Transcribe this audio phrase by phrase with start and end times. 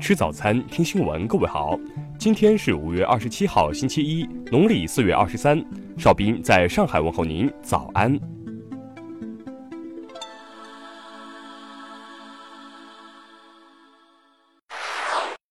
[0.00, 1.28] 吃早餐，听新闻。
[1.28, 1.78] 各位好，
[2.18, 5.62] 今天是五月二十七号，星期一，农历四月二十三。
[5.98, 8.18] 邵斌在上海问候您，早安。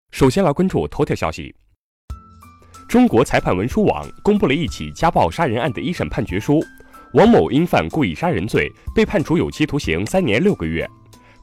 [0.09, 1.53] 首先来关注头条消息：
[2.89, 6.59] 中国裁判文书网公布了一起家暴杀人案的一审判决书，
[7.13, 10.89] 王某因犯故意杀人罪，被判处有期徒刑三年六个月。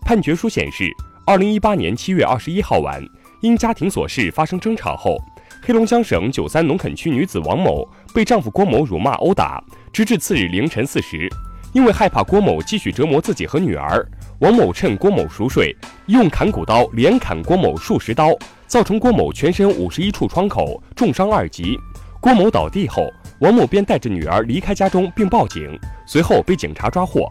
[0.01, 0.91] 判决书显示。
[1.29, 3.05] 二零一八年七月二十一号晚，
[3.41, 5.19] 因家庭琐事发生争吵后，
[5.61, 9.61] 黑龙江省九三农垦区女子王某被丈夫郭某辱骂殴打，
[9.93, 11.29] 直至次日凌晨四时。
[11.73, 14.07] 因为害怕郭某继续折磨自己和女儿，
[14.39, 15.77] 王某趁郭某熟睡，
[16.07, 18.29] 用砍骨刀连砍郭某数十刀，
[18.69, 21.77] 造成郭某全身五十一处创口，重伤二级。
[22.21, 23.03] 郭某倒地后，
[23.41, 27.29] 王某便带着女儿离开家中并报警，随后被警察抓获。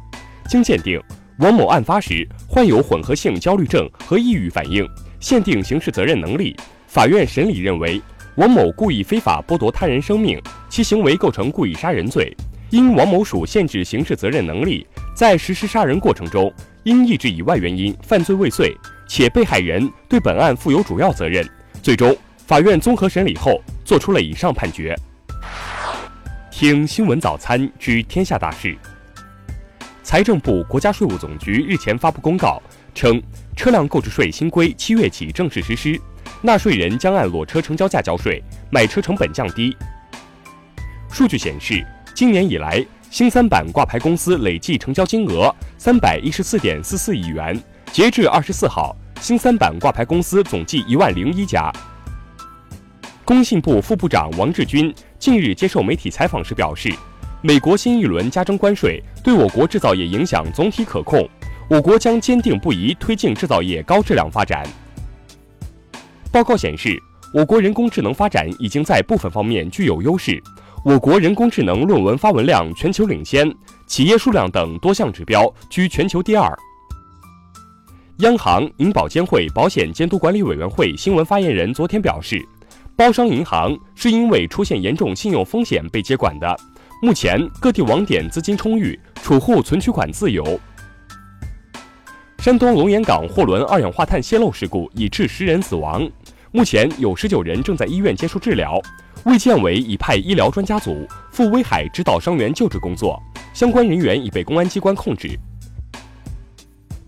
[0.49, 1.01] 经鉴定。
[1.39, 4.87] 王某案发时患有混合性焦虑症和抑郁反应，
[5.19, 6.55] 限定刑事责任能力。
[6.87, 8.01] 法院审理认为，
[8.37, 12.33] 王某故意非法剥夺他人生命，其行为构成故意杀人罪。
[12.69, 16.51] 因王某属限制刑事责任能力，在实施杀人过程中
[16.83, 18.73] 因意志以外原因犯罪未遂，
[19.05, 21.45] 且被害人对本案负有主要责任。
[21.83, 22.15] 最终，
[22.47, 24.95] 法院综合审理后作出了以上判决。
[26.49, 28.77] 听新闻早餐知天下大事。
[30.15, 32.63] 财政部、国家税务总局日前发布公告
[32.93, 33.21] 称，
[33.53, 35.99] 车辆购置税新规七月起正式实施，
[36.41, 39.75] 纳税人将按裸车成交价交税，买车成本降低。
[41.09, 47.61] 数据显示，今年以来，新三板挂牌公司累计成交金额三百一十四点四四亿元。
[47.91, 51.69] 截至二十四号，新三板挂牌公司总计一万零一家。
[53.25, 56.89] 工信部副部长王志军近日接受媒体采访时表示。
[57.45, 61.29] 美国新一轮加征关税对我国制造业影响总体可控，
[61.69, 64.67] 我国将坚定不移推进制造业高质量发展。
[66.31, 66.99] 报告显示，
[67.35, 70.41] 我国人工智能发展已经在部分方面具有优势，
[70.83, 73.47] 我国人工智能论文发文量全球领先，
[73.85, 76.51] 企业数量等多项指标居全球第二。
[78.21, 82.43] 央行、银保监会保险监督管理委员会新闻发言人昨天表示，
[82.95, 86.57] 包商银行是因为出现严重信用风险被接管的。
[87.01, 90.59] 目前各地网点资金充裕，储户存取款自由。
[92.39, 96.09] 山东龙岩港货轮二氧化碳泄漏事故已致十人死亡，
[96.51, 98.79] 目前有十九人正在医院接受治疗。
[99.25, 103.21] 卫健委已派医疗专家组赴威海指导伤员救治工作，
[103.53, 105.37] 相关人员已被公安机关控制。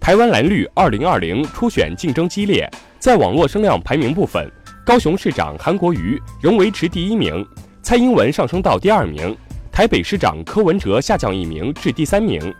[0.01, 2.69] 台湾蓝绿二零二零初选竞争激烈，
[2.99, 4.51] 在网络声量排名部分，
[4.85, 7.45] 高雄市长韩国瑜仍维持第一名，
[7.81, 9.35] 蔡英文上升到第二名。
[9.77, 12.51] 台北市长柯文哲下降一名至第三名。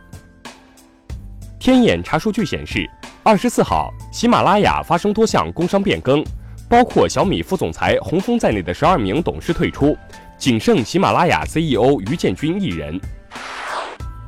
[1.57, 2.87] 天眼查数据显示，
[3.23, 6.23] 二十四号，喜马拉雅发生多项工商变更，
[6.69, 9.97] 包括小米副总裁洪峰在内的十二名董事退出，
[10.37, 13.01] 仅剩喜马拉雅 CEO 于建军一人。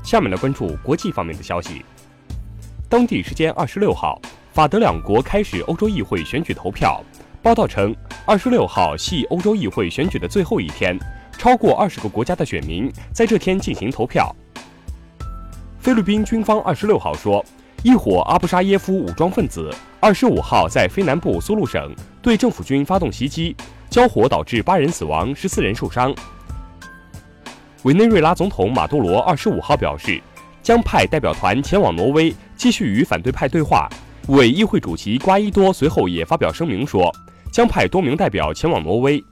[0.01, 1.85] 下面来关注国际方面的消息。
[2.89, 4.19] 当地时间二十六号，
[4.51, 7.03] 法德两国开始欧洲议会选举投票。
[7.43, 7.95] 报道称，
[8.25, 10.97] 二十六号系欧洲议会选举的最后一天。
[11.39, 14.35] 超过二十个国家的选民在这天进行投票。
[15.79, 17.43] 菲律宾军方二十六号说，
[17.81, 23.55] 一伙阿布沙耶夫武装分子二十五号在非南部苏禄省对政府军发动袭击，
[23.89, 26.13] 交火导致八人死亡，十四人受伤。
[27.83, 30.21] 委内瑞拉总统马杜罗二十五号表示，
[30.61, 33.89] 将派代表团前往挪威继续与反对派对话。
[34.27, 37.09] 委议会主席瓜伊多随后也发表声明说，
[37.49, 39.23] 将派多名代表前往挪威。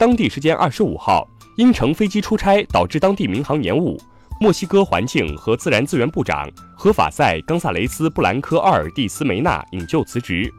[0.00, 1.28] 当地时间二十五号，
[1.58, 4.00] 因乘飞机出差导致当地民航延误，
[4.40, 10.50] 墨西哥环境和自然资源部长何法塞·冈萨雷斯·布兰科·奥尔蒂斯梅纳引咎辞职。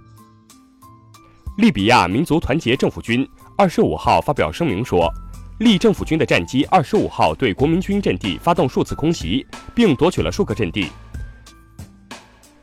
[1.58, 5.12] 利比亚民族团结政府军二十五号发表声明说，
[5.58, 9.44] 利政府军的战机二十五号对国民军阵地发动数次空袭，
[9.74, 10.88] 并夺取了数个阵地。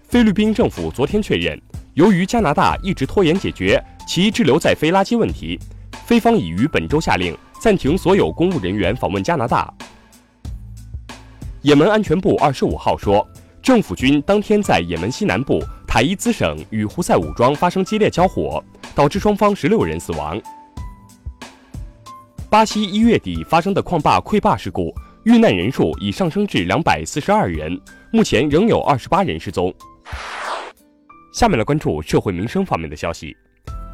[0.04, 1.60] 菲律宾政府昨天确认，
[1.94, 5.58] 由于加拿大一直拖延解决其滞留在菲垃圾问题。
[6.08, 9.70] 菲方已于本周下令暂停所有公务人员访问加拿大。
[11.60, 13.28] 也门安全部二十五号说，
[13.60, 18.64] 政府军当天在也门西南部塔伊兹省与胡塞武装发生激烈交火，
[18.94, 20.40] 导致双方十六人死亡。
[22.48, 24.90] 巴西一月底发生的矿坝溃坝事故，
[25.24, 27.78] 遇难人数已上升至两百四十二人，
[28.10, 29.70] 目前仍有二十八人失踪。
[31.34, 33.36] 下面来关注社会民生方面的消息。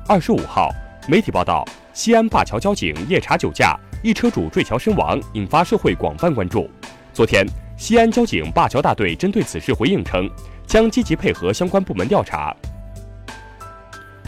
[0.06, 0.70] 二十五号。
[1.06, 1.62] 媒体报道，
[1.94, 6.68] 西安灞桥交警夜查酒驾，一车主坠桥身亡，引发社会广泛关注。
[7.12, 7.46] 昨天，
[7.76, 10.28] 西安交警灞桥大队针对此事回应称，
[10.66, 12.54] 将积极配合相关部门调查。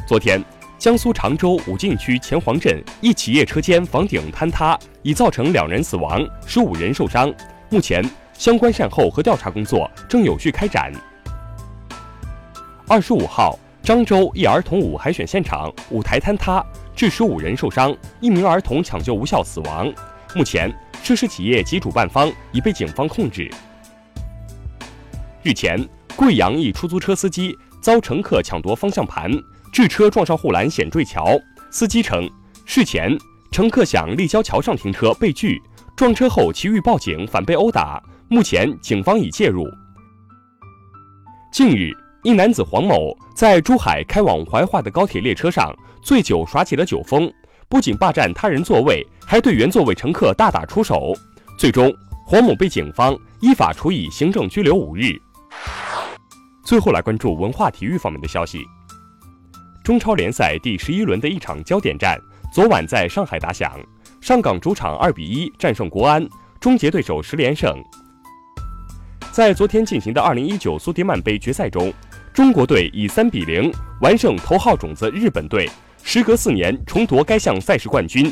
[0.07, 0.41] 昨天，
[0.79, 7.35] 江苏常州武进区前黄镇一企业车间房顶坍塌，已造成两人死亡，十五人受伤。
[7.69, 8.01] 目前，
[8.33, 10.93] 相关善后和调查工作正有序开展。
[12.87, 16.65] 二十五号，漳州一儿童舞海选现场舞台坍塌，
[16.97, 19.93] 致十五人受伤，一名儿童抢救无效死亡。
[20.35, 23.51] 目前，涉事企业及主办方已被警方控制。
[25.43, 25.79] 日前，
[26.17, 29.31] 贵阳一出租车司机遭乘客抢夺方向盘，
[29.71, 31.39] 致车撞上护栏险坠桥。
[31.71, 32.27] 司机称，
[32.65, 33.15] 事前
[33.53, 35.61] 乘客想立交桥上停车被拒，
[35.95, 38.03] 撞车后其欲报警反被殴打。
[38.29, 39.69] 目前，警方已介入。
[41.53, 41.93] 近日，
[42.27, 47.33] 一男子黄某在珠海开往怀化的高铁列车上醉酒耍起了酒疯，
[47.69, 51.15] 不仅霸占他人座位，还对原座位乘客大打出手。
[51.57, 51.89] 最终，
[52.27, 55.13] 黄某被警方依法处以行政拘留五日。
[56.65, 58.59] 最后来关注文化体育方面的消息。
[59.85, 62.19] 中超联赛第十一轮的一场焦点战，
[62.53, 63.79] 昨晚在上海打响，
[64.21, 67.81] 上港主场二比一战胜国安，终结对手十连胜。
[69.31, 71.93] 在昨天进行的二零一九苏迪曼杯决赛中，
[72.37, 73.73] 中国队以三比零
[74.03, 75.67] 完胜头号种子日本队，
[76.03, 78.31] 时隔四年重夺该项赛事冠军。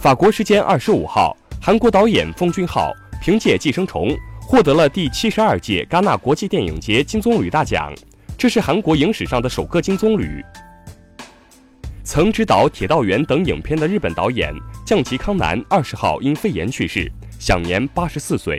[0.00, 4.08] 法国时间二十五号，韩国导演奉俊昊凭借《寄生虫》
[4.40, 7.92] 获得了第七十二届戛纳国际电影节金棕榈大奖，
[8.38, 10.42] 这是韩国影史上的首个金棕榈。
[12.02, 14.50] 曾执导《铁道员》等影片的日本导演
[14.86, 18.58] 降崎康南二十号因肺炎去世，享年八十四岁。